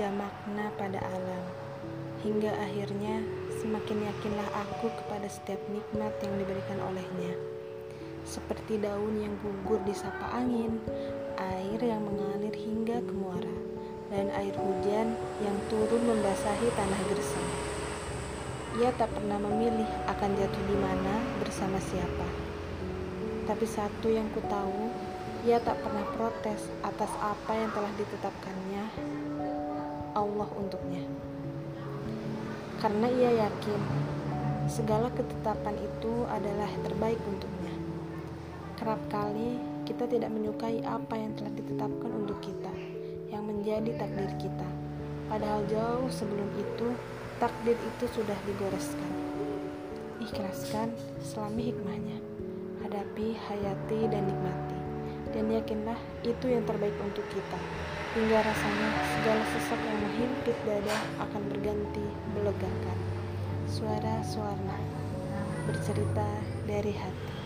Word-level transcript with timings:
ada 0.00 0.16
makna 0.16 0.72
pada 0.80 0.96
alam. 0.96 1.44
Hingga 2.24 2.56
akhirnya 2.56 3.20
semakin 3.60 4.08
yakinlah 4.08 4.48
aku 4.64 4.88
kepada 4.96 5.28
setiap 5.28 5.60
nikmat 5.68 6.08
yang 6.24 6.40
diberikan 6.40 6.80
olehnya. 6.88 7.36
Seperti 8.24 8.80
daun 8.80 9.20
yang 9.20 9.36
gugur 9.44 9.76
di 9.84 9.92
sapa 9.92 10.40
angin, 10.40 10.80
air 11.36 11.76
yang 11.84 12.00
mengalir 12.00 12.56
hingga 12.56 13.04
ke 13.04 13.12
muara, 13.12 13.56
dan 14.08 14.32
air 14.40 14.56
hujan 14.56 15.12
yang 15.44 15.56
turun 15.68 16.00
membasahi 16.00 16.68
tanah 16.72 17.00
gersang. 17.12 17.50
Ia 18.80 18.88
tak 18.96 19.12
pernah 19.12 19.36
memilih 19.36 19.88
akan 20.08 20.30
jatuh 20.32 20.64
di 20.64 20.76
mana 20.80 21.20
bersama 21.44 21.76
siapa. 21.76 22.28
Tapi 23.44 23.68
satu 23.68 24.08
yang 24.08 24.32
ku 24.32 24.40
tahu, 24.48 24.88
ia 25.44 25.60
tak 25.60 25.76
pernah 25.84 26.08
protes 26.16 26.59
atas 27.00 27.16
apa 27.24 27.56
yang 27.56 27.72
telah 27.72 27.88
ditetapkannya 27.96 28.84
Allah 30.12 30.48
untuknya. 30.52 31.00
Karena 32.76 33.08
ia 33.08 33.48
yakin 33.48 33.80
segala 34.68 35.08
ketetapan 35.16 35.80
itu 35.80 36.28
adalah 36.28 36.68
terbaik 36.84 37.16
untuknya. 37.24 37.72
Kerap 38.76 39.00
kali 39.08 39.56
kita 39.88 40.12
tidak 40.12 40.28
menyukai 40.28 40.84
apa 40.84 41.16
yang 41.16 41.32
telah 41.40 41.48
ditetapkan 41.56 42.10
untuk 42.12 42.36
kita, 42.44 42.74
yang 43.32 43.48
menjadi 43.48 43.96
takdir 43.96 44.36
kita. 44.36 44.68
Padahal 45.32 45.64
jauh 45.72 46.04
sebelum 46.12 46.52
itu, 46.52 46.92
takdir 47.40 47.80
itu 47.80 48.04
sudah 48.12 48.36
digoreskan. 48.44 49.12
Ikhlaskan 50.20 50.92
selami 51.24 51.72
hikmahnya. 51.72 52.20
Hadapi, 52.84 53.40
hayati, 53.40 54.04
dan 54.04 54.28
nikmati 54.28 54.69
dan 55.30 55.50
yakinlah 55.50 55.98
itu 56.26 56.46
yang 56.50 56.66
terbaik 56.66 56.94
untuk 57.02 57.24
kita. 57.30 57.58
Hingga 58.14 58.42
rasanya 58.42 58.90
segala 59.18 59.44
sesak 59.54 59.80
yang 59.80 59.98
menghimpit 60.02 60.56
dada 60.66 60.96
akan 61.22 61.42
berganti 61.46 62.06
melegakan. 62.34 62.98
Suara 63.70 64.18
Suarna 64.26 64.78
bercerita 65.64 66.26
dari 66.66 66.90
hati. 66.90 67.39